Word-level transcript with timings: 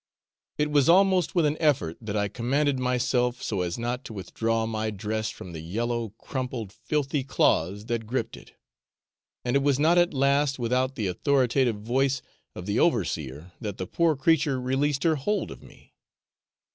It 0.57 0.71
was 0.71 0.89
almost 0.89 1.35
with 1.35 1.45
an 1.45 1.57
effort 1.59 1.95
that 2.01 2.17
I 2.17 2.27
commanded 2.27 2.79
myself 2.79 3.43
so 3.43 3.61
as 3.61 3.77
not 3.77 4.03
to 4.05 4.13
withdraw 4.13 4.65
my 4.65 4.89
dress 4.89 5.29
from 5.29 5.51
the 5.51 5.59
yellow 5.59 6.09
crumpled 6.17 6.73
filthy 6.73 7.23
claws 7.23 7.85
that 7.85 8.07
griped 8.07 8.35
it, 8.35 8.53
and 9.45 9.55
it 9.55 9.61
was 9.61 9.77
not 9.77 9.99
at 9.99 10.11
last 10.11 10.57
without 10.57 10.95
the 10.95 11.05
authoritative 11.05 11.75
voice 11.79 12.23
of 12.55 12.65
the 12.65 12.79
overseer 12.79 13.51
that 13.61 13.77
the 13.77 13.85
poor 13.85 14.15
creature 14.15 14.59
released 14.59 15.03
her 15.03 15.17
hold 15.17 15.51
of 15.51 15.61
me. 15.61 15.93